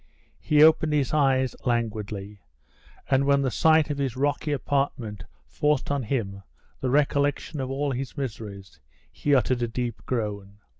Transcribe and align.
He 0.39 0.63
opened 0.63 0.93
his 0.93 1.13
eyes 1.13 1.55
languidly, 1.63 2.39
and 3.11 3.25
when 3.25 3.43
the 3.43 3.51
sight 3.51 3.91
of 3.91 3.99
his 3.99 4.17
rocky 4.17 4.51
apartment 4.51 5.25
forced 5.45 5.91
on 5.91 6.01
him 6.01 6.41
the 6.79 6.89
recollection 6.89 7.59
of 7.59 7.69
all 7.69 7.91
his 7.91 8.17
miseries, 8.17 8.79
he 9.11 9.35
uttered 9.35 9.61
a 9.61 9.67
deep 9.67 10.03
groan. 10.07 10.57